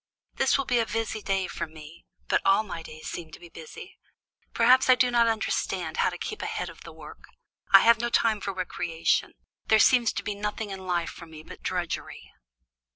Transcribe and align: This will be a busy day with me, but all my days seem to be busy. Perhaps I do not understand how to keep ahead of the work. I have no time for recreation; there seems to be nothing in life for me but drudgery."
This 0.33 0.57
will 0.57 0.65
be 0.65 0.79
a 0.79 0.85
busy 0.87 1.21
day 1.21 1.43
with 1.59 1.69
me, 1.69 2.07
but 2.27 2.41
all 2.43 2.63
my 2.63 2.81
days 2.81 3.07
seem 3.07 3.29
to 3.33 3.39
be 3.39 3.49
busy. 3.49 3.99
Perhaps 4.51 4.89
I 4.89 4.95
do 4.95 5.11
not 5.11 5.27
understand 5.27 5.97
how 5.97 6.09
to 6.09 6.17
keep 6.17 6.41
ahead 6.41 6.71
of 6.71 6.81
the 6.81 6.91
work. 6.91 7.25
I 7.71 7.81
have 7.81 8.01
no 8.01 8.09
time 8.09 8.41
for 8.41 8.51
recreation; 8.51 9.35
there 9.67 9.77
seems 9.77 10.11
to 10.13 10.23
be 10.23 10.33
nothing 10.33 10.71
in 10.71 10.87
life 10.87 11.11
for 11.11 11.27
me 11.27 11.43
but 11.43 11.61
drudgery." 11.61 12.31